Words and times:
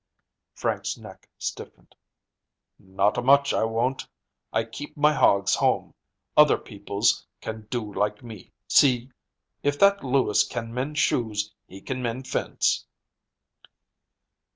Frank's 0.55 0.97
neck 0.97 1.29
stiffened. 1.37 1.93
"Not 2.79 3.19
a 3.19 3.21
much, 3.21 3.53
I 3.53 3.65
won't. 3.65 4.07
I 4.51 4.63
keep 4.63 4.97
my 4.97 5.13
hogs 5.13 5.53
home. 5.53 5.93
Other 6.35 6.57
peoples 6.57 7.23
can 7.39 7.67
do 7.69 7.93
like 7.93 8.23
me. 8.23 8.51
See? 8.67 9.11
If 9.61 9.77
that 9.77 10.03
Louis 10.03 10.43
can 10.43 10.73
mend 10.73 10.97
shoes, 10.97 11.53
he 11.67 11.81
can 11.81 12.01
mend 12.01 12.27
fence." 12.27 12.83